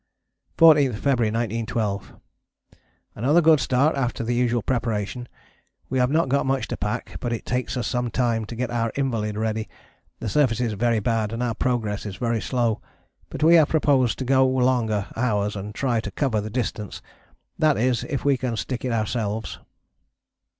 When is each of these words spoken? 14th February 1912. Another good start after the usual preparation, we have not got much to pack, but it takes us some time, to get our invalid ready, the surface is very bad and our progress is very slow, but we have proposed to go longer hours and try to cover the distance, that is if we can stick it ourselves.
14th 0.57 0.95
February 0.97 1.29
1912. 1.29 2.15
Another 3.13 3.39
good 3.39 3.59
start 3.59 3.95
after 3.95 4.23
the 4.23 4.33
usual 4.33 4.63
preparation, 4.63 5.27
we 5.89 5.99
have 5.99 6.09
not 6.09 6.27
got 6.27 6.43
much 6.47 6.67
to 6.67 6.75
pack, 6.75 7.17
but 7.19 7.31
it 7.31 7.45
takes 7.45 7.77
us 7.77 7.85
some 7.85 8.09
time, 8.09 8.43
to 8.43 8.55
get 8.55 8.71
our 8.71 8.91
invalid 8.95 9.37
ready, 9.37 9.69
the 10.19 10.27
surface 10.27 10.59
is 10.59 10.73
very 10.73 10.99
bad 10.99 11.31
and 11.31 11.43
our 11.43 11.53
progress 11.53 12.07
is 12.07 12.15
very 12.15 12.41
slow, 12.41 12.81
but 13.29 13.43
we 13.43 13.53
have 13.53 13.69
proposed 13.69 14.17
to 14.17 14.25
go 14.25 14.47
longer 14.47 15.05
hours 15.15 15.55
and 15.55 15.75
try 15.75 15.99
to 15.99 16.09
cover 16.09 16.41
the 16.41 16.49
distance, 16.49 17.03
that 17.59 17.77
is 17.77 18.03
if 18.05 18.25
we 18.25 18.37
can 18.37 18.57
stick 18.57 18.83
it 18.83 18.91
ourselves. 18.91 19.59